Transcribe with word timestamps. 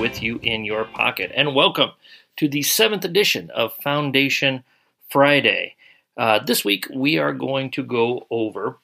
with 0.00 0.22
you 0.22 0.40
in 0.42 0.64
your 0.64 0.84
pocket. 0.84 1.30
And 1.34 1.54
welcome 1.54 1.90
to 2.36 2.48
the 2.48 2.62
seventh 2.62 3.04
edition 3.04 3.50
of 3.50 3.74
Foundation 3.74 4.64
Friday. 5.10 5.76
Uh, 6.16 6.38
this 6.38 6.64
week, 6.64 6.86
we 6.94 7.18
are 7.18 7.32
going 7.32 7.70
to 7.72 7.82
go 7.82 8.26
over 8.30 8.78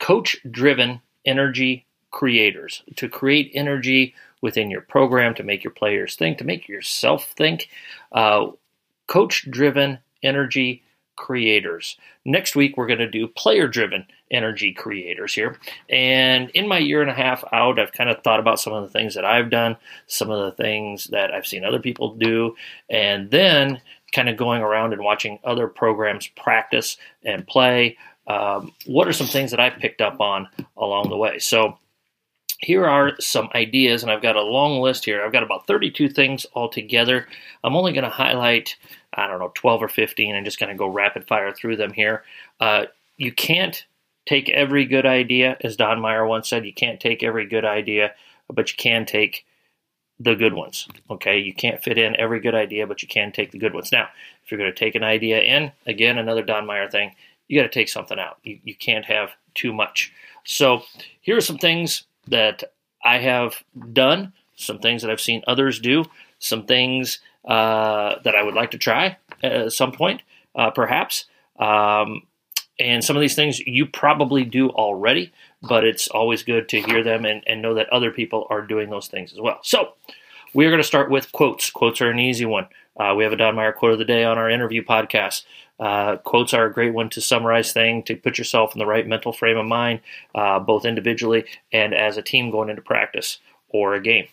coach 0.00 0.36
driven 0.50 1.00
energy 1.24 1.86
creators 2.10 2.82
to 2.96 3.08
create 3.08 3.50
energy 3.54 4.14
within 4.40 4.70
your 4.70 4.80
program, 4.80 5.34
to 5.34 5.42
make 5.42 5.62
your 5.62 5.72
players 5.72 6.16
think, 6.16 6.38
to 6.38 6.44
make 6.44 6.68
yourself 6.68 7.32
think. 7.36 7.68
Uh, 8.12 8.48
coach 9.06 9.46
driven 9.50 9.98
energy 10.22 10.82
creators. 11.16 11.96
Next 12.24 12.54
week, 12.56 12.76
we're 12.76 12.86
going 12.86 12.98
to 12.98 13.10
do 13.10 13.28
player 13.28 13.68
driven 13.68 14.06
energy 14.30 14.72
creators 14.72 15.34
here. 15.34 15.58
And 15.88 16.50
in 16.50 16.68
my 16.68 16.78
year 16.78 17.00
and 17.00 17.10
a 17.10 17.14
half 17.14 17.44
out, 17.52 17.78
I've 17.78 17.92
kind 17.92 18.10
of 18.10 18.22
thought 18.22 18.40
about 18.40 18.60
some 18.60 18.72
of 18.72 18.82
the 18.82 18.90
things 18.90 19.14
that 19.14 19.24
I've 19.24 19.50
done, 19.50 19.76
some 20.06 20.30
of 20.30 20.44
the 20.44 20.62
things 20.62 21.06
that 21.06 21.32
I've 21.32 21.46
seen 21.46 21.64
other 21.64 21.80
people 21.80 22.14
do, 22.14 22.56
and 22.90 23.30
then 23.30 23.80
kind 24.12 24.28
of 24.28 24.36
going 24.36 24.62
around 24.62 24.92
and 24.92 25.02
watching 25.02 25.38
other 25.44 25.68
programs 25.68 26.26
practice 26.28 26.96
and 27.24 27.46
play. 27.46 27.96
Um, 28.26 28.72
what 28.86 29.06
are 29.06 29.12
some 29.12 29.26
things 29.26 29.50
that 29.52 29.60
I've 29.60 29.78
picked 29.78 30.00
up 30.00 30.20
on 30.20 30.48
along 30.76 31.10
the 31.10 31.16
way? 31.16 31.38
So, 31.38 31.78
here 32.60 32.86
are 32.86 33.12
some 33.20 33.48
ideas, 33.54 34.02
and 34.02 34.10
I've 34.10 34.22
got 34.22 34.36
a 34.36 34.42
long 34.42 34.80
list 34.80 35.04
here. 35.04 35.24
I've 35.24 35.32
got 35.32 35.42
about 35.42 35.66
32 35.66 36.08
things 36.08 36.46
altogether. 36.54 37.26
I'm 37.62 37.76
only 37.76 37.92
going 37.92 38.04
to 38.04 38.10
highlight, 38.10 38.76
I 39.14 39.26
don't 39.26 39.38
know, 39.38 39.52
12 39.54 39.82
or 39.82 39.88
15 39.88 40.34
and 40.34 40.44
just 40.44 40.58
going 40.58 40.70
to 40.70 40.78
go 40.78 40.88
rapid 40.88 41.26
fire 41.26 41.52
through 41.52 41.76
them 41.76 41.92
here. 41.92 42.24
Uh, 42.60 42.86
you 43.18 43.32
can't 43.32 43.84
take 44.26 44.48
every 44.50 44.84
good 44.84 45.06
idea, 45.06 45.56
as 45.62 45.76
Don 45.76 46.00
Meyer 46.00 46.26
once 46.26 46.48
said, 46.48 46.66
you 46.66 46.72
can't 46.72 47.00
take 47.00 47.22
every 47.22 47.46
good 47.46 47.64
idea, 47.64 48.12
but 48.52 48.70
you 48.70 48.76
can 48.76 49.06
take 49.06 49.44
the 50.18 50.34
good 50.34 50.54
ones. 50.54 50.88
Okay, 51.10 51.38
you 51.38 51.54
can't 51.54 51.82
fit 51.82 51.98
in 51.98 52.18
every 52.18 52.40
good 52.40 52.54
idea, 52.54 52.86
but 52.86 53.02
you 53.02 53.08
can 53.08 53.32
take 53.32 53.52
the 53.52 53.58
good 53.58 53.74
ones. 53.74 53.92
Now, 53.92 54.08
if 54.42 54.50
you're 54.50 54.58
going 54.58 54.72
to 54.72 54.78
take 54.78 54.94
an 54.94 55.04
idea 55.04 55.40
in, 55.40 55.72
again, 55.86 56.18
another 56.18 56.42
Don 56.42 56.66
Meyer 56.66 56.88
thing, 56.90 57.12
you 57.48 57.60
got 57.60 57.70
to 57.70 57.78
take 57.78 57.88
something 57.88 58.18
out. 58.18 58.38
You, 58.42 58.58
you 58.64 58.74
can't 58.74 59.04
have 59.04 59.30
too 59.54 59.72
much. 59.72 60.12
So, 60.44 60.82
here 61.20 61.36
are 61.36 61.42
some 61.42 61.58
things 61.58 62.04
that 62.28 62.64
I 63.04 63.18
have 63.18 63.62
done, 63.92 64.32
some 64.56 64.78
things 64.78 65.02
that 65.02 65.10
I've 65.10 65.20
seen 65.20 65.42
others 65.46 65.80
do, 65.80 66.04
some 66.38 66.66
things 66.66 67.20
uh, 67.44 68.16
that 68.24 68.34
I 68.34 68.42
would 68.42 68.54
like 68.54 68.72
to 68.72 68.78
try 68.78 69.18
at 69.42 69.72
some 69.72 69.92
point, 69.92 70.22
uh, 70.54 70.70
perhaps. 70.70 71.26
Um, 71.58 72.22
and 72.78 73.02
some 73.02 73.16
of 73.16 73.20
these 73.20 73.34
things 73.34 73.60
you 73.60 73.86
probably 73.86 74.44
do 74.44 74.68
already, 74.70 75.32
but 75.62 75.84
it's 75.84 76.08
always 76.08 76.42
good 76.42 76.68
to 76.70 76.80
hear 76.82 77.02
them 77.02 77.24
and, 77.24 77.42
and 77.46 77.62
know 77.62 77.74
that 77.74 77.88
other 77.90 78.10
people 78.10 78.46
are 78.50 78.60
doing 78.60 78.90
those 78.90 79.08
things 79.08 79.32
as 79.32 79.40
well. 79.40 79.60
So, 79.62 79.94
we're 80.54 80.70
going 80.70 80.80
to 80.80 80.86
start 80.86 81.10
with 81.10 81.32
quotes. 81.32 81.70
Quotes 81.70 82.00
are 82.00 82.10
an 82.10 82.18
easy 82.18 82.46
one. 82.46 82.66
Uh, 82.96 83.14
we 83.14 83.24
have 83.24 83.32
a 83.32 83.36
Don 83.36 83.54
Meyer 83.54 83.72
quote 83.72 83.92
of 83.92 83.98
the 83.98 84.06
day 84.06 84.24
on 84.24 84.38
our 84.38 84.48
interview 84.48 84.82
podcast. 84.82 85.44
Uh, 85.78 86.16
quotes 86.16 86.54
are 86.54 86.66
a 86.66 86.72
great 86.72 86.94
one 86.94 87.10
to 87.10 87.20
summarize 87.20 87.72
things, 87.72 88.04
to 88.06 88.16
put 88.16 88.38
yourself 88.38 88.74
in 88.74 88.78
the 88.78 88.86
right 88.86 89.06
mental 89.06 89.32
frame 89.32 89.58
of 89.58 89.66
mind, 89.66 90.00
uh, 90.34 90.58
both 90.58 90.84
individually 90.84 91.44
and 91.72 91.94
as 91.94 92.16
a 92.16 92.22
team 92.22 92.50
going 92.50 92.70
into 92.70 92.82
practice 92.82 93.38
or 93.68 93.94
a 93.94 94.00
game. 94.00 94.26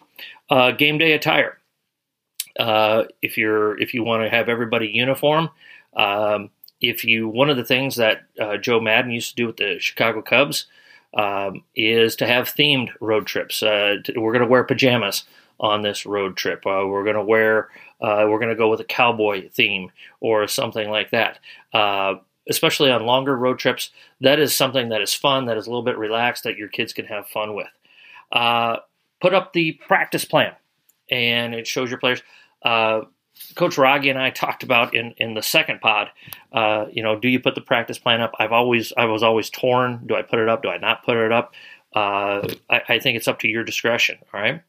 Uh, 0.50 0.72
game 0.72 0.98
day 0.98 1.14
attire. 1.14 1.58
Uh, 2.58 3.04
if 3.22 3.38
you're 3.38 3.80
if 3.82 3.94
you 3.94 4.04
want 4.04 4.24
to 4.24 4.30
have 4.30 4.48
everybody 4.48 4.88
uniform, 4.88 5.50
um, 5.96 6.50
if 6.80 7.04
you 7.04 7.28
one 7.28 7.50
of 7.50 7.58
the 7.58 7.64
things 7.66 7.96
that 7.96 8.24
uh, 8.40 8.58
Joe 8.58 8.80
Maddon 8.80 9.12
used 9.12 9.32
to 9.32 9.36
do 9.36 9.48
with 9.48 9.58
the 9.58 9.78
Chicago 9.80 10.22
Cubs 10.22 10.68
um, 11.16 11.64
is 11.76 12.16
to 12.18 12.28
have 12.28 12.48
themed 12.48 12.90
road 13.02 13.26
trips. 13.26 13.60
To, 13.60 14.02
we're 14.16 14.32
going 14.32 14.44
to 14.44 14.48
wear 14.48 14.64
pajamas 14.64 15.24
on 15.64 15.82
this 15.82 16.06
road 16.06 16.36
trip. 16.36 16.60
Uh, 16.68 16.84
we're 16.86 17.06
going 17.06 17.16
to 17.16 17.24
wear, 17.24 17.70
uh, 18.02 18.26
we're 18.28 18.38
going 18.38 18.50
to 18.50 18.56
go 18.56 18.70
with 18.70 18.82
a 18.82 18.86
cowboy 18.86 19.50
theme 19.50 19.90
or 20.20 20.46
something 20.46 20.90
like 20.90 21.10
that. 21.12 21.40
Uh, 21.74 22.16
especially 22.50 22.92
on 22.92 23.06
longer 23.06 23.36
road 23.36 23.58
trips, 23.58 23.90
that 24.20 24.40
is 24.40 24.54
something 24.54 24.90
that 24.90 25.02
is 25.02 25.14
fun, 25.14 25.46
that 25.46 25.56
is 25.56 25.66
a 25.66 25.70
little 25.70 25.86
bit 25.86 25.98
relaxed, 25.98 26.44
that 26.44 26.58
your 26.58 26.68
kids 26.68 26.92
can 26.92 27.06
have 27.06 27.26
fun 27.28 27.56
with. 27.56 27.70
Uh, 28.34 28.76
put 29.22 29.34
up 29.34 29.54
the 29.54 29.72
practice 29.88 30.26
plan, 30.26 30.52
and 31.10 31.56
it 31.56 31.66
shows 31.66 31.90
your 31.90 32.00
players. 32.00 32.22
Uh, 32.62 33.02
Coach 33.56 33.78
Rogge 33.78 34.10
and 34.10 34.20
I 34.20 34.32
talked 34.32 34.64
about 34.64 34.94
in, 34.94 35.14
in 35.18 35.34
the 35.34 35.42
second 35.42 35.80
pod. 35.80 36.10
Uh, 36.52 36.88
you 36.92 37.02
know, 37.02 37.18
do 37.18 37.30
you 37.30 37.40
put 37.40 37.56
the 37.56 37.62
practice 37.62 37.98
plan 37.98 38.20
up? 38.20 38.34
I've 38.38 38.52
always 38.52 38.92
I 38.98 39.06
was 39.06 39.24
always 39.24 39.50
torn. 39.50 40.02
Do 40.06 40.16
I 40.16 40.22
put 40.22 40.40
it 40.40 40.50
up? 40.50 40.62
Do 40.62 40.70
I 40.70 40.78
not 40.78 41.06
put 41.06 41.18
it 41.18 41.32
up? 41.32 41.54
I, 41.96 42.48
I 42.70 43.00
think 43.00 43.18
it's 43.18 43.28
up 43.28 43.40
to 43.40 43.48
your 43.48 43.64
discretion. 43.64 44.18
All 44.34 44.40
right. 44.42 44.62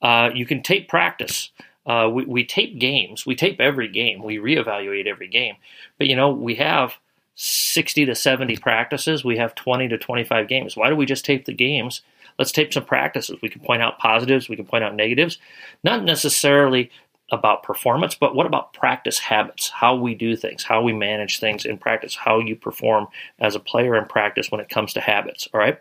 Uh, 0.00 0.30
you 0.34 0.46
can 0.46 0.62
tape 0.62 0.88
practice. 0.88 1.50
Uh, 1.86 2.08
we, 2.12 2.24
we 2.24 2.44
tape 2.44 2.78
games. 2.78 3.24
We 3.24 3.34
tape 3.34 3.60
every 3.60 3.88
game. 3.88 4.22
We 4.22 4.36
reevaluate 4.36 5.06
every 5.06 5.28
game. 5.28 5.56
But 5.96 6.06
you 6.06 6.16
know, 6.16 6.30
we 6.30 6.56
have 6.56 6.94
60 7.34 8.04
to 8.06 8.14
70 8.14 8.56
practices. 8.58 9.24
We 9.24 9.36
have 9.38 9.54
20 9.54 9.88
to 9.88 9.98
25 9.98 10.48
games. 10.48 10.76
Why 10.76 10.90
do 10.90 10.96
we 10.96 11.06
just 11.06 11.24
tape 11.24 11.44
the 11.44 11.52
games? 11.52 12.02
Let's 12.38 12.52
tape 12.52 12.72
some 12.72 12.84
practices. 12.84 13.38
We 13.42 13.48
can 13.48 13.60
point 13.62 13.82
out 13.82 13.98
positives. 13.98 14.48
We 14.48 14.56
can 14.56 14.66
point 14.66 14.84
out 14.84 14.94
negatives. 14.94 15.38
Not 15.82 16.04
necessarily 16.04 16.90
about 17.30 17.62
performance, 17.62 18.14
but 18.14 18.34
what 18.34 18.46
about 18.46 18.72
practice 18.72 19.18
habits? 19.18 19.68
How 19.68 19.94
we 19.94 20.14
do 20.14 20.34
things, 20.34 20.64
how 20.64 20.82
we 20.82 20.92
manage 20.92 21.40
things 21.40 21.64
in 21.64 21.78
practice, 21.78 22.14
how 22.14 22.38
you 22.38 22.56
perform 22.56 23.08
as 23.38 23.54
a 23.54 23.60
player 23.60 23.96
in 23.96 24.06
practice 24.06 24.50
when 24.50 24.60
it 24.60 24.68
comes 24.68 24.92
to 24.94 25.00
habits. 25.00 25.48
All 25.52 25.60
right. 25.60 25.78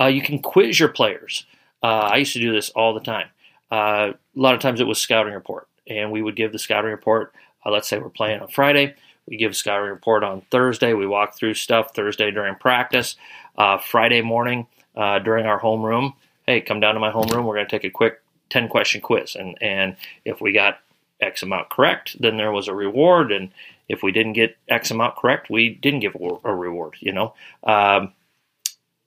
Uh, 0.00 0.06
you 0.06 0.22
can 0.22 0.40
quiz 0.40 0.78
your 0.78 0.88
players. 0.88 1.46
Uh, 1.82 2.08
I 2.12 2.16
used 2.16 2.32
to 2.34 2.40
do 2.40 2.52
this 2.52 2.70
all 2.70 2.94
the 2.94 3.00
time. 3.00 3.28
Uh, 3.70 4.12
a 4.12 4.40
lot 4.40 4.54
of 4.54 4.60
times 4.60 4.80
it 4.80 4.86
was 4.86 5.00
scouting 5.00 5.34
report, 5.34 5.68
and 5.88 6.12
we 6.12 6.22
would 6.22 6.36
give 6.36 6.52
the 6.52 6.58
scouting 6.58 6.90
report. 6.90 7.34
Uh, 7.64 7.70
let's 7.70 7.88
say 7.88 7.98
we're 7.98 8.08
playing 8.08 8.40
on 8.40 8.48
Friday, 8.48 8.94
we 9.26 9.36
give 9.36 9.56
scouting 9.56 9.90
report 9.90 10.22
on 10.22 10.42
Thursday. 10.50 10.92
We 10.94 11.06
walk 11.06 11.36
through 11.36 11.54
stuff 11.54 11.94
Thursday 11.94 12.30
during 12.30 12.54
practice. 12.56 13.16
Uh, 13.58 13.78
Friday 13.78 14.22
morning 14.22 14.66
uh, 14.94 15.18
during 15.18 15.46
our 15.46 15.60
homeroom, 15.60 16.14
hey, 16.46 16.60
come 16.60 16.78
down 16.78 16.94
to 16.94 17.00
my 17.00 17.10
homeroom. 17.10 17.44
We're 17.44 17.54
going 17.54 17.66
to 17.66 17.70
take 17.70 17.84
a 17.84 17.90
quick 17.90 18.22
ten 18.50 18.68
question 18.68 19.00
quiz, 19.00 19.34
and 19.34 19.56
and 19.60 19.96
if 20.24 20.40
we 20.40 20.52
got 20.52 20.78
X 21.20 21.42
amount 21.42 21.70
correct, 21.70 22.20
then 22.20 22.36
there 22.36 22.52
was 22.52 22.68
a 22.68 22.74
reward, 22.74 23.32
and 23.32 23.50
if 23.88 24.02
we 24.02 24.12
didn't 24.12 24.34
get 24.34 24.56
X 24.68 24.90
amount 24.90 25.16
correct, 25.16 25.50
we 25.50 25.70
didn't 25.70 26.00
give 26.00 26.16
a, 26.44 26.54
reward. 26.54 26.94
You 27.00 27.12
know. 27.12 27.34
Um, 27.64 28.12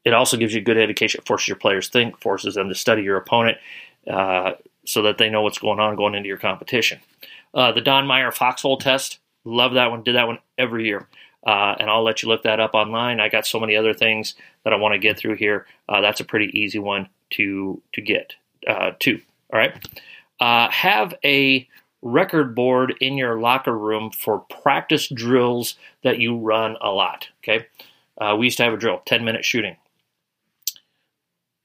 it 0.06 0.14
also 0.14 0.38
gives 0.38 0.54
you 0.54 0.62
good 0.62 0.78
education. 0.78 1.20
It 1.20 1.28
forces 1.28 1.50
your 1.50 1.58
players 1.58 1.90
think, 1.90 2.20
forces 2.22 2.56
them 2.56 2.70
to 2.70 2.76
study 2.76 3.04
your 3.04 3.18
opponent, 3.18 3.58
uh, 4.08 4.54
so 4.86 5.02
that 5.04 5.18
they 5.18 5.30
know 5.30 5.42
what's 5.42 5.60
going 5.60 5.80
on 5.80 5.96
going 5.96 6.16
into 6.16 6.28
your 6.28 6.38
competition. 6.38 7.00
Uh, 7.54 7.72
the 7.72 7.82
Don 7.82 8.08
Meyer 8.08 8.32
Foxhole 8.32 8.78
test, 8.78 9.20
love 9.44 9.74
that 9.74 9.92
one. 9.92 10.04
Did 10.04 10.16
that 10.16 10.28
one 10.28 10.40
every 10.58 10.86
year. 10.86 11.08
Uh, 11.46 11.76
and 11.80 11.90
I'll 11.90 12.04
let 12.04 12.22
you 12.22 12.30
look 12.30 12.44
that 12.44 12.60
up 12.60 12.74
online. 12.74 13.20
I 13.20 13.30
got 13.30 13.48
so 13.48 13.60
many 13.60 13.76
other 13.76 13.94
things 13.94 14.36
that 14.64 14.74
I 14.74 14.76
want 14.76 14.94
to 14.94 15.00
get 15.00 15.18
through 15.18 15.36
here. 15.36 15.66
Uh, 15.88 16.02
that's 16.02 16.20
a 16.20 16.26
pretty 16.26 16.52
easy 16.58 16.80
one 16.80 17.08
to 17.32 17.82
to 17.94 18.02
get 18.02 18.34
uh, 18.68 18.92
to. 19.00 19.22
All 19.54 19.60
right. 19.60 19.74
Uh, 20.40 20.70
have 20.70 21.14
a 21.24 21.68
record 22.02 22.56
board 22.56 22.94
in 23.02 23.18
your 23.18 23.40
locker 23.40 23.78
room 23.78 24.12
for 24.12 24.40
practice 24.62 25.08
drills 25.08 25.76
that 26.04 26.20
you 26.20 26.38
run 26.38 26.78
a 26.82 26.90
lot. 26.90 27.28
Okay. 27.44 27.68
we 28.38 28.46
used 28.46 28.58
to 28.58 28.64
have 28.64 28.74
a 28.74 28.78
drill, 28.78 29.02
10 29.06 29.24
minute 29.24 29.44
shooting. 29.44 29.76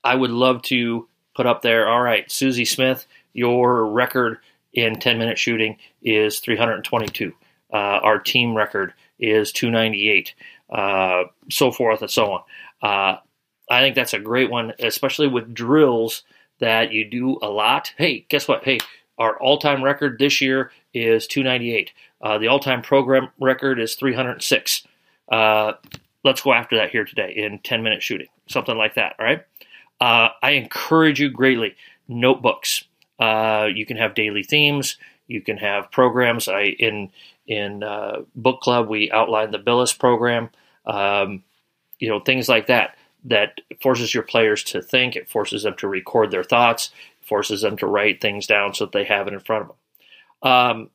I 0.02 0.14
would 0.14 0.30
love 0.30 0.62
to 0.62 1.08
put 1.34 1.46
up 1.46 1.62
there, 1.62 1.88
all 1.88 2.00
right, 2.00 2.30
Susie 2.30 2.64
Smith, 2.64 3.06
your 3.32 3.86
record 3.86 4.38
in 4.72 4.98
10 4.98 5.18
minute 5.18 5.38
shooting 5.38 5.76
is 6.02 6.40
322. 6.40 7.32
Uh, 7.72 7.76
our 7.76 8.18
team 8.18 8.56
record 8.56 8.92
is 9.18 9.52
298, 9.52 10.34
uh, 10.70 11.24
so 11.50 11.70
forth 11.70 12.02
and 12.02 12.10
so 12.10 12.32
on. 12.32 12.42
Uh, 12.82 13.18
I 13.70 13.80
think 13.80 13.94
that's 13.94 14.14
a 14.14 14.18
great 14.18 14.50
one, 14.50 14.72
especially 14.78 15.28
with 15.28 15.54
drills 15.54 16.22
that 16.60 16.92
you 16.92 17.08
do 17.08 17.38
a 17.42 17.48
lot. 17.48 17.92
Hey, 17.96 18.26
guess 18.28 18.46
what? 18.46 18.64
Hey, 18.64 18.78
our 19.18 19.38
all 19.40 19.58
time 19.58 19.82
record 19.82 20.18
this 20.18 20.40
year 20.40 20.70
is 20.92 21.26
298. 21.26 21.92
Uh, 22.20 22.38
the 22.38 22.48
all 22.48 22.60
time 22.60 22.82
program 22.82 23.28
record 23.40 23.80
is 23.80 23.94
306. 23.94 24.86
Uh, 25.30 25.72
let's 26.24 26.42
go 26.42 26.52
after 26.52 26.76
that 26.76 26.90
here 26.90 27.04
today 27.04 27.32
in 27.36 27.58
10 27.60 27.82
minute 27.82 28.02
shooting, 28.02 28.28
something 28.48 28.76
like 28.76 28.94
that. 28.94 29.14
All 29.18 29.24
right. 29.24 29.44
Uh, 30.00 30.28
I 30.42 30.52
encourage 30.52 31.20
you 31.20 31.30
greatly 31.30 31.76
notebooks. 32.08 32.84
Uh, 33.18 33.68
you 33.72 33.86
can 33.86 33.96
have 33.96 34.14
daily 34.14 34.42
themes. 34.42 34.96
You 35.26 35.40
can 35.40 35.56
have 35.56 35.90
programs. 35.90 36.48
I 36.48 36.62
in 36.78 37.10
in 37.46 37.82
uh, 37.82 38.22
book 38.34 38.60
club 38.60 38.88
we 38.88 39.10
outline 39.10 39.50
the 39.50 39.58
Billis 39.58 39.92
program. 39.92 40.50
Um, 40.86 41.42
you 41.98 42.08
know 42.08 42.20
things 42.20 42.48
like 42.48 42.66
that 42.66 42.96
that 43.24 43.60
forces 43.80 44.12
your 44.12 44.22
players 44.22 44.62
to 44.64 44.82
think. 44.82 45.16
It 45.16 45.30
forces 45.30 45.62
them 45.62 45.74
to 45.78 45.88
record 45.88 46.30
their 46.30 46.44
thoughts. 46.44 46.90
Forces 47.22 47.62
them 47.62 47.76
to 47.78 47.86
write 47.86 48.20
things 48.20 48.46
down 48.46 48.74
so 48.74 48.84
that 48.84 48.92
they 48.92 49.04
have 49.04 49.26
it 49.26 49.32
in 49.32 49.40
front 49.40 49.62
of 49.62 49.68
them. 50.42 50.50
Um, 50.50 50.90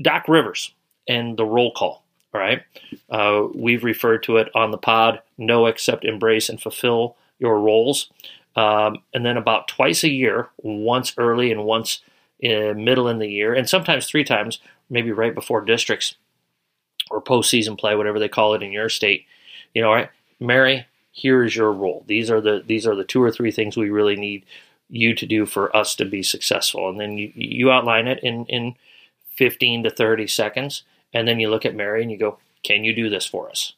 Doc 0.00 0.28
Rivers 0.28 0.72
and 1.08 1.36
the 1.36 1.44
roll 1.44 1.72
call. 1.72 2.04
All 2.32 2.40
right, 2.40 2.62
uh, 3.10 3.46
we've 3.54 3.82
referred 3.82 4.22
to 4.24 4.36
it 4.36 4.50
on 4.54 4.70
the 4.70 4.78
pod. 4.78 5.22
No, 5.38 5.66
accept, 5.66 6.04
embrace, 6.04 6.48
and 6.50 6.60
fulfill 6.60 7.16
your 7.38 7.60
roles. 7.60 8.10
Um, 8.56 9.02
and 9.14 9.24
then 9.24 9.36
about 9.36 9.68
twice 9.68 10.02
a 10.02 10.10
year, 10.10 10.48
once 10.58 11.14
early 11.16 11.52
and 11.52 11.64
once 11.64 12.00
in 12.40 12.84
middle 12.84 13.08
in 13.08 13.18
the 13.18 13.28
year, 13.28 13.54
and 13.54 13.68
sometimes 13.68 14.06
three 14.06 14.24
times, 14.24 14.58
maybe 14.90 15.12
right 15.12 15.34
before 15.34 15.60
districts 15.60 16.14
or 17.10 17.22
postseason 17.22 17.78
play, 17.78 17.94
whatever 17.94 18.18
they 18.18 18.28
call 18.28 18.54
it 18.54 18.62
in 18.62 18.72
your 18.72 18.88
state. 18.88 19.26
You 19.74 19.82
know, 19.82 19.92
right, 19.92 20.10
Mary, 20.40 20.86
here 21.12 21.44
is 21.44 21.54
your 21.54 21.72
role. 21.72 22.04
These 22.06 22.30
are 22.30 22.40
the 22.40 22.62
these 22.66 22.86
are 22.86 22.94
the 22.94 23.04
two 23.04 23.22
or 23.22 23.30
three 23.30 23.50
things 23.50 23.76
we 23.76 23.90
really 23.90 24.16
need 24.16 24.44
you 24.88 25.14
to 25.14 25.26
do 25.26 25.46
for 25.46 25.74
us 25.76 25.94
to 25.96 26.04
be 26.04 26.22
successful. 26.22 26.88
And 26.88 26.98
then 26.98 27.18
you, 27.18 27.32
you 27.34 27.70
outline 27.70 28.06
it 28.08 28.20
in, 28.22 28.46
in 28.46 28.74
15 29.36 29.84
to 29.84 29.90
30 29.90 30.26
seconds. 30.26 30.82
And 31.12 31.28
then 31.28 31.40
you 31.40 31.50
look 31.50 31.64
at 31.64 31.74
Mary 31.74 32.02
and 32.02 32.10
you 32.10 32.18
go, 32.18 32.38
Can 32.62 32.84
you 32.84 32.94
do 32.94 33.08
this 33.08 33.26
for 33.26 33.50
us? 33.50 33.74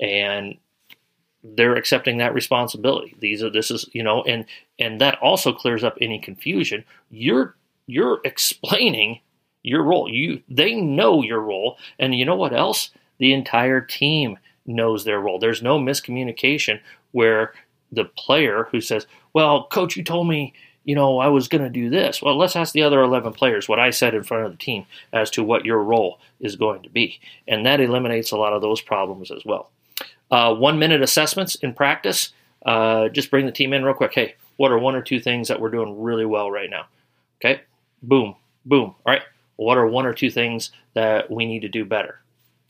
And 0.00 0.56
they're 1.42 1.76
accepting 1.76 2.18
that 2.18 2.34
responsibility. 2.34 3.14
These 3.20 3.42
are 3.42 3.50
this 3.50 3.70
is 3.70 3.88
you 3.92 4.02
know, 4.02 4.22
and 4.22 4.44
and 4.78 5.00
that 5.00 5.18
also 5.20 5.52
clears 5.52 5.84
up 5.84 5.96
any 6.00 6.18
confusion. 6.18 6.84
You're 7.10 7.56
you're 7.86 8.20
explaining 8.24 9.20
your 9.62 9.82
role. 9.82 10.08
You 10.08 10.42
they 10.48 10.74
know 10.74 11.22
your 11.22 11.40
role, 11.40 11.78
and 11.98 12.14
you 12.14 12.24
know 12.24 12.36
what 12.36 12.52
else? 12.52 12.90
The 13.18 13.32
entire 13.32 13.80
team 13.80 14.38
knows 14.66 15.04
their 15.04 15.20
role. 15.20 15.38
There's 15.38 15.62
no 15.62 15.78
miscommunication 15.78 16.80
where 17.12 17.52
the 17.90 18.04
player 18.04 18.68
who 18.70 18.80
says, 18.80 19.06
"Well, 19.32 19.64
coach, 19.64 19.96
you 19.96 20.04
told 20.04 20.28
me, 20.28 20.52
you 20.84 20.94
know, 20.94 21.18
I 21.18 21.28
was 21.28 21.48
going 21.48 21.64
to 21.64 21.70
do 21.70 21.88
this." 21.88 22.20
Well, 22.20 22.36
let's 22.36 22.56
ask 22.56 22.72
the 22.72 22.82
other 22.82 23.00
11 23.00 23.32
players 23.32 23.68
what 23.68 23.80
I 23.80 23.90
said 23.90 24.14
in 24.14 24.24
front 24.24 24.44
of 24.44 24.52
the 24.52 24.58
team 24.58 24.86
as 25.12 25.30
to 25.30 25.44
what 25.44 25.64
your 25.64 25.82
role 25.82 26.20
is 26.40 26.56
going 26.56 26.82
to 26.82 26.90
be, 26.90 27.20
and 27.46 27.64
that 27.64 27.80
eliminates 27.80 28.30
a 28.30 28.36
lot 28.36 28.52
of 28.52 28.62
those 28.62 28.80
problems 28.80 29.30
as 29.30 29.44
well. 29.44 29.70
Uh, 30.30 30.54
one 30.54 30.78
minute 30.78 31.02
assessments 31.02 31.54
in 31.56 31.72
practice. 31.72 32.32
Uh, 32.64 33.08
just 33.08 33.30
bring 33.30 33.46
the 33.46 33.52
team 33.52 33.72
in 33.72 33.84
real 33.84 33.94
quick. 33.94 34.12
Hey, 34.14 34.34
what 34.56 34.72
are 34.72 34.78
one 34.78 34.94
or 34.94 35.02
two 35.02 35.20
things 35.20 35.48
that 35.48 35.60
we're 35.60 35.70
doing 35.70 36.00
really 36.00 36.26
well 36.26 36.50
right 36.50 36.68
now? 36.68 36.86
Okay, 37.40 37.62
boom, 38.02 38.34
boom. 38.66 38.94
All 39.06 39.12
right, 39.12 39.22
what 39.56 39.78
are 39.78 39.86
one 39.86 40.06
or 40.06 40.12
two 40.12 40.30
things 40.30 40.70
that 40.94 41.30
we 41.30 41.46
need 41.46 41.60
to 41.60 41.68
do 41.68 41.84
better? 41.84 42.20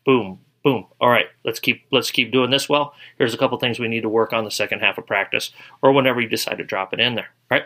Boom, 0.05 0.39
boom. 0.63 0.87
All 1.01 1.09
right, 1.09 1.27
let's 1.45 1.59
keep 1.59 1.85
let's 1.91 2.11
keep 2.11 2.31
doing 2.31 2.51
this 2.51 2.69
well. 2.69 2.95
Here's 3.17 3.35
a 3.35 3.39
couple 3.39 3.59
things 3.59 3.79
we 3.79 3.89
need 3.89 4.03
to 4.03 4.09
work 4.09 4.33
on 4.33 4.45
the 4.45 4.51
second 4.51 4.81
half 4.81 4.99
of 4.99 5.07
practice, 5.07 5.51
or 5.83 5.93
whenever 5.93 6.21
you 6.21 6.29
decide 6.29 6.59
to 6.59 6.65
drop 6.65 6.93
it 6.93 7.01
in 7.01 7.15
there. 7.15 7.31
Right. 7.51 7.65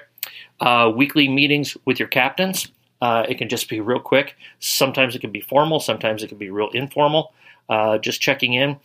Uh, 0.61 0.93
weekly 0.95 1.29
meetings 1.29 1.77
with 1.85 1.99
your 1.99 2.09
captains. 2.09 2.69
Uh, 3.01 3.27
it 3.29 3.37
can 3.37 3.49
just 3.49 3.69
be 3.69 3.81
real 3.81 3.99
quick. 3.99 4.37
Sometimes 4.61 5.17
it 5.17 5.19
can 5.19 5.33
be 5.33 5.41
formal. 5.41 5.81
Sometimes 5.81 6.23
it 6.23 6.29
can 6.29 6.39
be 6.39 6.51
real 6.51 6.71
informal. 6.71 7.33
Uh, 7.69 7.99
just 7.99 8.21
checking 8.21 8.55
in. 8.55 8.79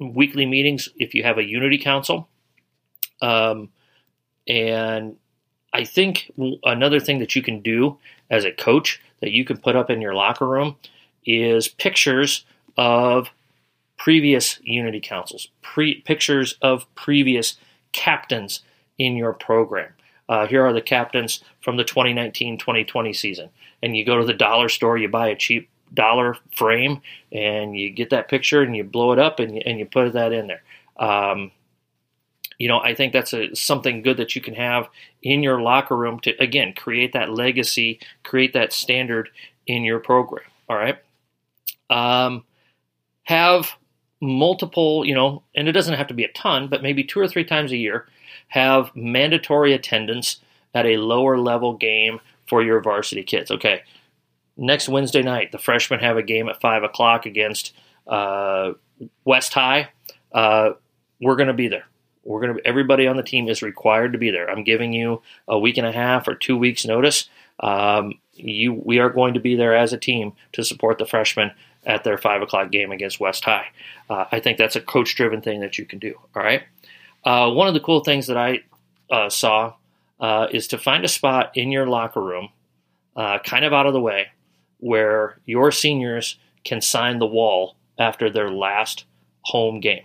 Weekly 0.00 0.46
meetings 0.46 0.88
if 0.96 1.14
you 1.14 1.22
have 1.22 1.38
a 1.38 1.44
unity 1.44 1.78
council. 1.78 2.28
Um, 3.20 3.68
and 4.48 5.16
I 5.72 5.84
think 5.84 6.32
another 6.64 7.00
thing 7.00 7.18
that 7.18 7.36
you 7.36 7.42
can 7.42 7.60
do 7.60 7.98
as 8.30 8.44
a 8.44 8.52
coach 8.52 9.00
that 9.20 9.30
you 9.30 9.44
can 9.44 9.58
put 9.58 9.76
up 9.76 9.90
in 9.90 10.00
your 10.00 10.14
locker 10.14 10.48
room 10.48 10.76
is 11.24 11.68
pictures 11.68 12.44
of 12.76 13.30
previous 13.96 14.58
unity 14.62 15.00
councils, 15.00 15.48
pre- 15.60 16.00
pictures 16.00 16.56
of 16.62 16.92
previous 16.94 17.58
captains 17.92 18.62
in 18.98 19.16
your 19.16 19.32
program. 19.32 19.92
Uh, 20.28 20.46
here 20.46 20.64
are 20.64 20.72
the 20.72 20.80
captains 20.80 21.42
from 21.60 21.76
the 21.76 21.84
2019-2020 21.84 23.14
season. 23.14 23.50
And 23.82 23.96
you 23.96 24.04
go 24.04 24.18
to 24.18 24.24
the 24.24 24.32
dollar 24.32 24.68
store, 24.68 24.96
you 24.96 25.08
buy 25.08 25.28
a 25.28 25.36
cheap 25.36 25.68
dollar 25.94 26.36
frame, 26.54 27.00
and 27.32 27.76
you 27.78 27.90
get 27.90 28.10
that 28.10 28.28
picture 28.28 28.62
and 28.62 28.76
you 28.76 28.84
blow 28.84 29.12
it 29.12 29.18
up 29.18 29.38
and 29.38 29.56
you, 29.56 29.62
and 29.64 29.78
you 29.78 29.86
put 29.86 30.12
that 30.12 30.32
in 30.32 30.46
there. 30.46 30.62
Um, 30.96 31.50
you 32.58 32.68
know, 32.68 32.78
I 32.78 32.94
think 32.94 33.12
that's 33.12 33.32
a, 33.32 33.54
something 33.56 34.02
good 34.02 34.18
that 34.18 34.36
you 34.36 34.42
can 34.42 34.54
have 34.54 34.88
in 35.22 35.42
your 35.42 35.62
locker 35.62 35.96
room 35.96 36.20
to 36.20 36.36
again 36.42 36.74
create 36.74 37.14
that 37.14 37.30
legacy, 37.30 38.00
create 38.22 38.52
that 38.52 38.72
standard 38.72 39.30
in 39.66 39.82
your 39.82 39.98
program. 39.98 40.44
All 40.68 40.76
right. 40.76 40.98
Um, 41.88 42.44
have 43.24 43.72
multiple, 44.20 45.06
you 45.06 45.14
know, 45.14 45.42
and 45.54 45.68
it 45.68 45.72
doesn't 45.72 45.94
have 45.94 46.08
to 46.08 46.14
be 46.14 46.24
a 46.24 46.32
ton, 46.32 46.68
but 46.68 46.82
maybe 46.82 47.02
two 47.02 47.18
or 47.18 47.28
three 47.28 47.44
times 47.44 47.72
a 47.72 47.76
year, 47.76 48.06
have 48.48 48.94
mandatory 48.94 49.72
attendance 49.72 50.40
at 50.74 50.86
a 50.86 50.98
lower 50.98 51.38
level 51.38 51.74
game 51.74 52.20
for 52.46 52.62
your 52.62 52.80
varsity 52.80 53.22
kids. 53.22 53.50
Okay, 53.50 53.82
next 54.56 54.88
Wednesday 54.88 55.22
night, 55.22 55.52
the 55.52 55.58
freshmen 55.58 56.00
have 56.00 56.16
a 56.16 56.22
game 56.22 56.48
at 56.48 56.60
five 56.60 56.82
o'clock 56.82 57.26
against 57.26 57.74
uh, 58.06 58.72
West 59.24 59.54
High. 59.54 59.90
Uh, 60.32 60.70
we're 61.20 61.36
going 61.36 61.48
to 61.48 61.54
be 61.54 61.68
there. 61.68 61.84
We're 62.24 62.40
going 62.40 62.56
to. 62.56 62.66
Everybody 62.66 63.06
on 63.06 63.16
the 63.16 63.22
team 63.22 63.48
is 63.48 63.62
required 63.62 64.12
to 64.12 64.18
be 64.18 64.30
there. 64.30 64.50
I'm 64.50 64.64
giving 64.64 64.92
you 64.92 65.22
a 65.48 65.58
week 65.58 65.78
and 65.78 65.86
a 65.86 65.92
half 65.92 66.28
or 66.28 66.34
two 66.34 66.56
weeks 66.56 66.84
notice. 66.84 67.28
Um, 67.60 68.14
you, 68.34 68.72
we 68.72 68.98
are 68.98 69.10
going 69.10 69.34
to 69.34 69.40
be 69.40 69.54
there 69.54 69.74
as 69.74 69.92
a 69.92 69.98
team 69.98 70.32
to 70.52 70.64
support 70.64 70.98
the 70.98 71.06
freshmen 71.06 71.52
at 71.86 72.04
their 72.04 72.18
five 72.18 72.42
o'clock 72.42 72.70
game 72.70 72.92
against 72.92 73.20
West 73.20 73.44
High. 73.44 73.68
Uh, 74.08 74.26
I 74.30 74.40
think 74.40 74.58
that's 74.58 74.76
a 74.76 74.80
coach 74.80 75.14
driven 75.14 75.40
thing 75.40 75.60
that 75.60 75.78
you 75.78 75.84
can 75.84 75.98
do. 75.98 76.14
All 76.34 76.42
right. 76.42 76.62
Uh, 77.24 77.50
one 77.50 77.68
of 77.68 77.74
the 77.74 77.80
cool 77.80 78.02
things 78.02 78.26
that 78.28 78.36
I 78.36 78.60
uh, 79.10 79.28
saw 79.28 79.74
uh, 80.20 80.46
is 80.50 80.68
to 80.68 80.78
find 80.78 81.04
a 81.04 81.08
spot 81.08 81.52
in 81.54 81.70
your 81.70 81.86
locker 81.86 82.22
room, 82.22 82.50
kind 83.16 83.64
of 83.64 83.72
out 83.72 83.86
of 83.86 83.92
the 83.92 84.00
way, 84.00 84.28
where 84.80 85.38
your 85.46 85.70
seniors 85.70 86.38
can 86.64 86.80
sign 86.80 87.18
the 87.18 87.26
wall 87.26 87.76
after 87.98 88.28
their 88.30 88.50
last 88.50 89.04
home 89.42 89.80
game 89.80 90.04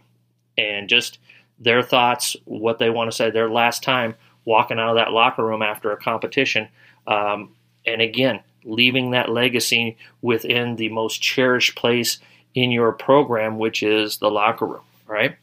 and 0.57 0.87
just 0.89 1.19
their 1.59 1.81
thoughts, 1.81 2.35
what 2.45 2.79
they 2.79 2.89
want 2.89 3.09
to 3.09 3.15
say, 3.15 3.29
their 3.29 3.49
last 3.49 3.83
time 3.83 4.15
walking 4.43 4.77
out 4.79 4.89
of 4.89 4.95
that 4.95 5.11
locker 5.11 5.43
room 5.43 5.61
after 5.61 5.91
a 5.91 5.97
competition. 5.97 6.67
Um, 7.07 7.55
and 7.85 8.01
again, 8.01 8.41
leaving 8.63 9.11
that 9.11 9.29
legacy 9.29 9.97
within 10.21 10.75
the 10.75 10.89
most 10.89 11.21
cherished 11.21 11.75
place 11.75 12.19
in 12.53 12.71
your 12.71 12.91
program, 12.91 13.57
which 13.57 13.83
is 13.83 14.17
the 14.17 14.29
locker 14.29 14.65
room, 14.65 14.83
right? 15.07 15.37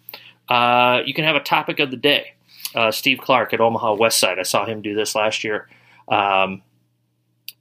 Uh, 0.49 1.03
you 1.05 1.15
can 1.15 1.25
have 1.25 1.37
a 1.37 1.41
topic 1.41 1.79
of 1.79 1.91
the 1.91 1.97
day. 1.97 2.33
Uh, 2.75 2.91
Steve 2.91 3.19
Clark 3.19 3.53
at 3.53 3.61
Omaha 3.61 3.95
West 3.95 4.19
Side, 4.19 4.39
I 4.39 4.45
saw 4.45 4.65
him 4.65 4.83
do 4.83 4.95
this 4.95 5.15
last 5.15 5.45
year. 5.45 5.69
Um, 6.09 6.63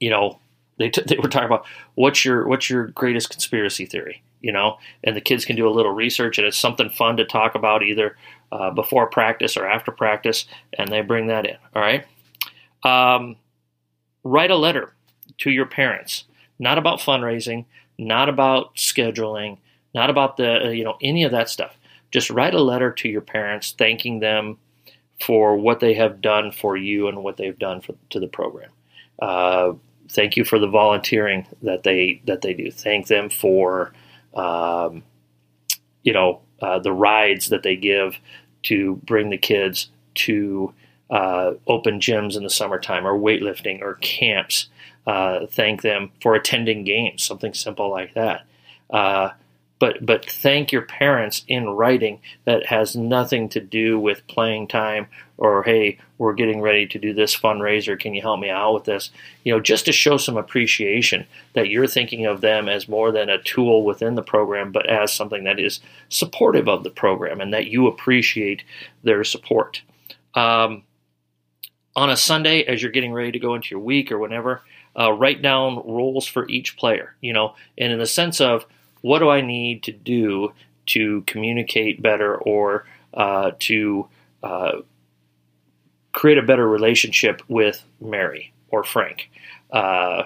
you 0.00 0.10
know, 0.10 0.38
they, 0.78 0.88
t- 0.88 1.02
they 1.06 1.16
were 1.16 1.28
talking 1.28 1.46
about 1.46 1.66
what's 1.94 2.24
your 2.24 2.46
what's 2.48 2.70
your 2.70 2.88
greatest 2.88 3.30
conspiracy 3.30 3.86
theory, 3.86 4.22
you 4.40 4.52
know, 4.52 4.78
and 5.04 5.16
the 5.16 5.20
kids 5.20 5.44
can 5.44 5.56
do 5.56 5.68
a 5.68 5.70
little 5.70 5.92
research, 5.92 6.38
and 6.38 6.46
it's 6.46 6.56
something 6.56 6.90
fun 6.90 7.16
to 7.18 7.24
talk 7.24 7.54
about 7.54 7.82
either 7.82 8.16
uh, 8.50 8.70
before 8.70 9.06
practice 9.06 9.56
or 9.56 9.66
after 9.66 9.92
practice, 9.92 10.46
and 10.78 10.90
they 10.90 11.00
bring 11.00 11.26
that 11.26 11.46
in. 11.46 11.56
All 11.74 11.82
right, 11.82 12.06
um, 12.84 13.36
write 14.24 14.50
a 14.50 14.56
letter 14.56 14.92
to 15.38 15.50
your 15.50 15.66
parents, 15.66 16.24
not 16.58 16.78
about 16.78 17.00
fundraising, 17.00 17.66
not 17.98 18.28
about 18.28 18.76
scheduling, 18.76 19.58
not 19.94 20.10
about 20.10 20.36
the 20.36 20.66
uh, 20.66 20.68
you 20.70 20.84
know 20.84 20.96
any 21.02 21.24
of 21.24 21.32
that 21.32 21.48
stuff. 21.48 21.76
Just 22.10 22.30
write 22.30 22.54
a 22.54 22.62
letter 22.62 22.90
to 22.90 23.08
your 23.08 23.22
parents 23.22 23.74
thanking 23.76 24.20
them 24.20 24.58
for 25.20 25.56
what 25.56 25.80
they 25.80 25.94
have 25.94 26.20
done 26.20 26.50
for 26.50 26.76
you 26.76 27.08
and 27.08 27.22
what 27.22 27.36
they've 27.36 27.58
done 27.58 27.80
for, 27.80 27.94
to 28.10 28.20
the 28.20 28.26
program. 28.26 28.70
Uh, 29.20 29.72
thank 30.12 30.36
you 30.36 30.44
for 30.44 30.58
the 30.58 30.68
volunteering 30.68 31.46
that 31.62 31.82
they 31.82 32.22
that 32.26 32.42
they 32.42 32.54
do. 32.54 32.70
Thank 32.70 33.08
them 33.08 33.30
for 33.30 33.92
um, 34.34 35.02
you 36.02 36.12
know 36.12 36.40
uh, 36.60 36.78
the 36.78 36.92
rides 36.92 37.48
that 37.48 37.62
they 37.62 37.76
give 37.76 38.18
to 38.64 38.96
bring 39.04 39.30
the 39.30 39.38
kids 39.38 39.90
to 40.14 40.72
uh, 41.10 41.52
open 41.66 41.98
gyms 41.98 42.36
in 42.36 42.42
the 42.42 42.50
summertime 42.50 43.06
or 43.06 43.18
weightlifting 43.18 43.80
or 43.80 43.94
camps 43.96 44.68
uh, 45.06 45.46
thank 45.46 45.82
them 45.82 46.10
for 46.20 46.34
attending 46.34 46.84
games, 46.84 47.22
something 47.22 47.54
simple 47.54 47.90
like 47.90 48.14
that. 48.14 48.46
But 49.82 50.06
but 50.06 50.30
thank 50.30 50.70
your 50.70 50.82
parents 50.82 51.44
in 51.48 51.70
writing 51.70 52.20
that 52.44 52.66
has 52.66 52.94
nothing 52.94 53.48
to 53.48 53.58
do 53.58 53.98
with 53.98 54.24
playing 54.28 54.68
time 54.68 55.08
or 55.36 55.64
hey 55.64 55.98
we're 56.18 56.34
getting 56.34 56.60
ready 56.60 56.86
to 56.86 57.00
do 57.00 57.12
this 57.12 57.34
fundraiser. 57.34 57.98
Can 57.98 58.14
you 58.14 58.22
help 58.22 58.38
me 58.38 58.48
out 58.48 58.74
with 58.74 58.84
this? 58.84 59.10
You 59.42 59.52
know 59.52 59.58
just 59.58 59.86
to 59.86 59.92
show 59.92 60.18
some 60.18 60.36
appreciation 60.36 61.26
that 61.54 61.68
you're 61.68 61.88
thinking 61.88 62.26
of 62.26 62.42
them 62.42 62.68
as 62.68 62.86
more 62.86 63.10
than 63.10 63.28
a 63.28 63.42
tool 63.42 63.84
within 63.84 64.14
the 64.14 64.22
program 64.22 64.70
but 64.70 64.88
as 64.88 65.12
something 65.12 65.42
that 65.42 65.58
is 65.58 65.80
supportive 66.08 66.68
of 66.68 66.84
the 66.84 66.90
program 66.90 67.40
and 67.40 67.52
that 67.52 67.66
you 67.66 67.88
appreciate 67.88 68.62
their 69.02 69.24
support. 69.24 69.82
Um, 70.34 70.84
on 71.96 72.08
a 72.08 72.16
sunday 72.16 72.62
as 72.62 72.80
you're 72.80 72.92
getting 72.92 73.12
ready 73.12 73.32
to 73.32 73.40
go 73.40 73.56
into 73.56 73.70
your 73.72 73.80
week 73.80 74.12
or 74.12 74.18
whenever 74.18 74.62
uh, 74.96 75.10
write 75.10 75.42
down 75.42 75.82
roles 75.84 76.26
for 76.26 76.48
each 76.48 76.76
player, 76.76 77.16
you 77.20 77.32
know, 77.32 77.56
and 77.76 77.92
in 77.92 77.98
the 77.98 78.06
sense 78.06 78.40
of 78.40 78.64
what 79.02 79.20
do 79.20 79.28
I 79.28 79.40
need 79.40 79.82
to 79.84 79.92
do 79.92 80.52
to 80.86 81.22
communicate 81.22 82.02
better 82.02 82.36
or 82.36 82.86
uh, 83.14 83.52
to 83.60 84.08
uh, 84.42 84.72
create 86.12 86.38
a 86.38 86.42
better 86.42 86.68
relationship 86.68 87.42
with 87.48 87.84
Mary 88.00 88.52
or 88.68 88.84
Frank. 88.84 89.30
Uh, 89.72 90.24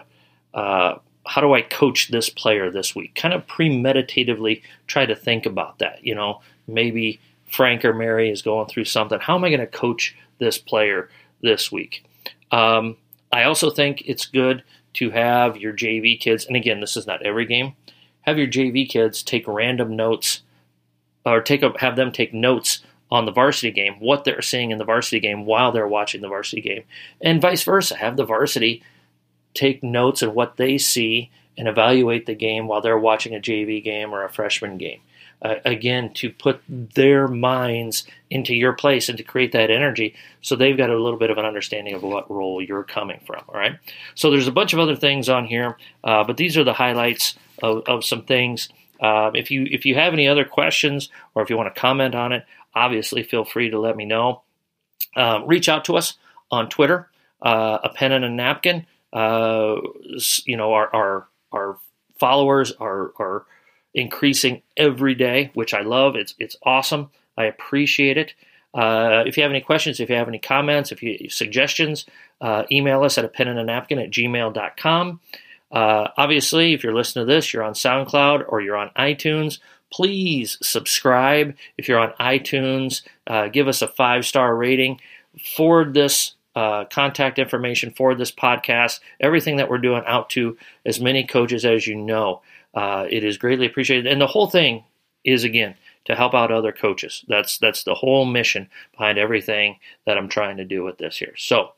uh, 0.55 0.99
how 1.27 1.41
do 1.41 1.55
I 1.55 1.63
coach 1.63 2.09
this 2.09 2.31
player 2.31 2.71
this 2.71 2.95
week? 2.95 3.15
Kind 3.15 3.35
of 3.35 3.47
premeditatively 3.47 4.63
try 4.87 5.07
to 5.07 5.17
think 5.17 5.47
about 5.47 5.79
that. 5.79 6.05
You 6.05 6.15
know, 6.15 6.41
maybe 6.67 7.21
Frank 7.51 7.85
or 7.85 7.95
Mary 7.95 8.31
is 8.31 8.43
going 8.43 8.69
through 8.69 8.85
something. 8.85 9.19
How 9.21 9.37
am 9.37 9.45
I 9.45 9.49
going 9.49 9.61
to 9.61 9.67
coach 9.67 10.17
this 10.39 10.59
player 10.59 11.09
this 11.43 11.73
week? 11.73 12.05
Um, 12.51 12.97
I 13.33 13.45
also 13.45 13.71
think 13.71 14.03
it's 14.07 14.27
good 14.27 14.63
to 14.95 15.11
have 15.11 15.57
your 15.57 15.73
JV 15.73 16.19
kids, 16.19 16.47
and 16.47 16.57
again, 16.57 16.81
this 16.81 16.97
is 16.97 17.07
not 17.07 17.23
every 17.23 17.45
game, 17.45 17.75
have 18.27 18.39
your 18.39 18.49
JV 18.49 18.89
kids 18.89 19.23
take 19.23 19.47
random 19.47 19.95
notes 19.95 20.43
or 21.25 21.41
take 21.41 21.63
a, 21.63 21.73
have 21.79 21.97
them 21.97 22.13
take 22.13 22.35
notes 22.35 22.81
on 23.11 23.25
the 23.25 23.33
varsity 23.33 23.71
game, 23.71 23.95
what 24.01 24.25
they're 24.25 24.43
seeing 24.43 24.71
in 24.71 24.79
the 24.79 24.85
varsity 24.85 25.21
game 25.21 25.47
while 25.47 25.71
they're 25.71 25.87
watching 25.87 26.23
the 26.23 26.29
varsity 26.29 26.61
game, 26.61 26.83
and 27.21 27.41
vice 27.41 27.63
versa. 27.63 27.97
Have 27.97 28.17
the 28.17 28.25
varsity 28.25 28.83
take 29.55 29.83
notes 29.83 30.23
of 30.23 30.35
what 30.35 30.57
they 30.57 30.77
see 30.77 31.31
and 31.57 31.69
evaluate 31.69 32.27
the 32.27 32.35
game 32.35 32.67
while 32.67 32.81
they're 32.81 32.99
watching 32.99 33.35
a 33.35 33.41
JV 33.41 33.83
game 33.83 34.13
or 34.13 34.25
a 34.25 34.33
freshman 34.33 34.77
game. 34.77 35.01
Uh, 35.43 35.57
again, 35.67 36.13
to 36.15 36.31
put 36.31 36.63
their 36.69 37.29
minds 37.29 38.07
into 38.31 38.55
your 38.55 38.73
place 38.73 39.11
and 39.11 39.19
to 39.19 39.23
create 39.23 39.53
that 39.53 39.71
energy 39.71 40.15
so 40.41 40.57
they've 40.57 40.79
got 40.79 40.89
a 40.89 40.97
little 40.99 41.19
bit 41.19 41.29
of 41.29 41.37
an 41.37 41.45
understanding 41.45 41.95
of 41.95 42.03
what 42.03 42.31
role 42.31 42.63
you're 42.63 42.83
coming 42.83 43.21
from. 43.27 43.43
All 43.49 43.55
right. 43.55 43.79
So 44.15 44.31
there's 44.31 44.49
a 44.49 44.53
bunch 44.53 44.73
of 44.73 44.79
other 44.79 44.97
things 44.97 45.29
on 45.29 45.45
here, 45.45 45.77
uh, 46.03 46.25
but 46.25 46.39
these 46.39 46.57
are 46.57 46.65
the 46.65 46.73
highlights 46.73 47.35
of, 47.63 47.83
of 47.87 48.03
some 48.03 48.23
things. 48.23 48.71
Uh, 49.01 49.31
if 49.35 49.51
you 49.51 49.67
if 49.71 49.85
you 49.85 49.95
have 49.95 50.15
any 50.15 50.27
other 50.27 50.45
questions 50.45 51.11
or 51.35 51.43
if 51.43 51.51
you 51.51 51.57
want 51.57 51.73
to 51.73 51.81
comment 51.81 52.15
on 52.15 52.33
it, 52.33 52.47
obviously 52.75 53.23
feel 53.23 53.45
free 53.45 53.71
to 53.71 53.79
let 53.79 53.97
me 53.97 54.07
know. 54.07 54.43
Um, 55.17 55.47
reach 55.47 55.69
out 55.69 55.85
to 55.87 55.97
us 55.97 56.15
on 56.51 56.69
Twitter, 56.69 57.11
uh, 57.43 57.79
a 57.85 57.91
pen 57.91 58.13
and 58.13 58.25
a 58.25 58.31
napkin. 58.31 58.87
Uh, 59.13 59.77
you 60.45 60.57
know, 60.57 60.73
our, 60.73 60.95
our 60.95 61.29
our 61.53 61.79
followers 62.19 62.73
are 62.73 63.13
are 63.19 63.47
increasing 63.97 64.63
every 64.77 65.15
day, 65.15 65.51
which 65.55 65.75
I 65.75 65.81
love. 65.81 66.15
It's 66.15 66.35
it's 66.39 66.55
awesome. 66.63 67.11
I 67.37 67.45
appreciate 67.45 68.17
it. 68.17 68.35
Uh, 68.73 69.25
if 69.27 69.37
you 69.37 69.43
have 69.43 69.51
any 69.51 69.63
questions, 69.63 69.99
if 69.99 70.11
you 70.11 70.17
have 70.17 70.29
any 70.29 70.39
comments, 70.39 70.93
if 70.93 71.03
you 71.03 71.31
suggestions, 71.31 72.05
uh, 72.43 72.65
email 72.71 73.03
us 73.03 73.17
at 73.17 73.25
a 73.25 73.29
pen 73.29 73.49
and 73.49 73.59
a 73.59 73.65
napkin 73.65 73.99
at 73.99 74.11
gmail.com. 74.11 75.21
Uh, 75.73 76.09
obviously, 76.17 76.75
if 76.75 76.85
you're 76.85 76.95
listening 76.95 77.27
to 77.27 77.33
this, 77.33 77.53
you're 77.53 77.65
on 77.65 77.73
SoundCloud 77.73 78.45
or 78.49 78.61
you're 78.61 78.77
on 78.77 78.91
iTunes. 78.97 79.59
Please 79.91 80.59
subscribe. 80.63 81.57
If 81.79 81.89
you're 81.89 81.99
on 81.99 82.13
iTunes, 82.21 83.03
uh, 83.27 83.49
give 83.49 83.67
us 83.67 83.81
a 83.81 83.89
five 83.89 84.27
star 84.27 84.55
rating. 84.55 85.01
Forward 85.57 85.95
this 85.95 86.35
uh, 86.55 86.85
contact 86.87 87.39
information 87.39 87.93
for 87.97 88.15
this 88.15 88.33
podcast, 88.33 89.01
everything 89.21 89.57
that 89.57 89.71
we're 89.71 89.79
doing 89.79 90.03
out 90.07 90.31
to 90.31 90.57
as 90.85 91.01
many 91.01 91.25
coaches 91.25 91.65
as 91.65 91.87
you 91.87 91.95
know. 91.95 92.43
Uh, 92.75 93.07
it 93.09 93.25
is 93.25 93.39
greatly 93.39 93.67
appreciated. 93.67 94.07
And 94.07 94.21
the 94.21 94.27
whole 94.27 94.49
thing 94.49 94.85
is, 95.25 95.45
again, 95.45 95.75
to 96.05 96.15
help 96.15 96.35
out 96.35 96.53
other 96.53 96.73
coaches. 96.73 97.25
That's 97.29 97.59
that's 97.59 97.83
the 97.83 97.95
whole 97.95 98.25
mission 98.25 98.69
behind 98.93 99.19
everything 99.19 99.79
that 100.07 100.17
I'm 100.17 100.29
trying 100.29 100.57
to 100.59 100.65
do 100.65 100.85
with 100.85 100.99
this 100.99 101.19
here. 101.19 101.35
So, 101.37 101.73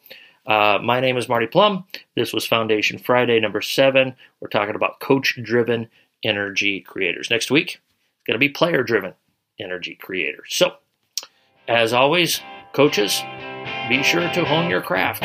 uh, 0.46 0.78
my 0.82 1.00
name 1.00 1.16
is 1.16 1.28
Marty 1.28 1.46
Plum. 1.46 1.84
This 2.14 2.32
was 2.32 2.46
Foundation 2.46 2.98
Friday 2.98 3.40
number 3.40 3.62
seven. 3.62 4.16
We're 4.40 4.48
talking 4.48 4.74
about 4.74 5.00
coach-driven 5.00 5.88
energy 6.24 6.80
creators. 6.80 7.30
Next 7.30 7.50
week, 7.50 7.80
it's 8.16 8.26
going 8.26 8.34
to 8.34 8.38
be 8.38 8.48
player-driven 8.48 9.14
energy 9.60 9.94
creators. 9.94 10.48
So, 10.50 10.74
as 11.66 11.92
always, 11.92 12.40
coaches, 12.72 13.22
be 13.88 14.02
sure 14.02 14.20
to 14.20 14.44
hone 14.44 14.68
your 14.68 14.82
craft. 14.82 15.22